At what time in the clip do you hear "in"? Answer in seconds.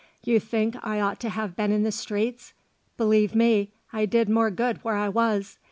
1.71-1.83